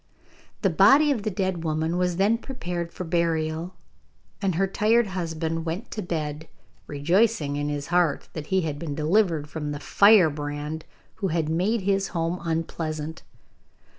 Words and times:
The 0.63 0.71
body 0.71 1.11
of 1.11 1.21
the 1.21 1.29
dead 1.29 1.63
woman 1.63 1.95
was 1.95 2.15
then 2.17 2.39
prepared 2.39 2.91
for 2.91 3.03
burial, 3.03 3.75
and 4.41 4.55
her 4.55 4.65
tired 4.65 5.05
husband 5.05 5.63
went 5.63 5.91
to 5.91 6.01
bed, 6.01 6.47
rejoicing 6.87 7.55
in 7.55 7.69
his 7.69 7.85
heart 7.93 8.27
that 8.33 8.47
he 8.47 8.61
had 8.61 8.79
been 8.79 8.95
delivered 8.95 9.47
from 9.47 9.69
the 9.73 9.79
firebrand 9.79 10.85
who 11.17 11.27
had 11.27 11.49
made 11.49 11.81
his 11.81 12.07
home 12.17 12.39
unpleasant. 12.43 13.21